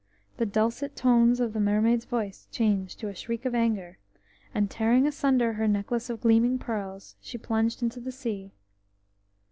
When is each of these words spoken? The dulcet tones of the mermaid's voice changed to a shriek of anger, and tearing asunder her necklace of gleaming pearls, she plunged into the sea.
The 0.37 0.47
dulcet 0.47 0.95
tones 0.95 1.39
of 1.39 1.53
the 1.53 1.59
mermaid's 1.59 2.05
voice 2.05 2.47
changed 2.49 2.99
to 3.01 3.07
a 3.09 3.13
shriek 3.13 3.45
of 3.45 3.53
anger, 3.53 3.99
and 4.51 4.67
tearing 4.67 5.05
asunder 5.05 5.53
her 5.53 5.67
necklace 5.67 6.09
of 6.09 6.21
gleaming 6.21 6.57
pearls, 6.57 7.17
she 7.21 7.37
plunged 7.37 7.83
into 7.83 7.99
the 7.99 8.11
sea. 8.11 8.51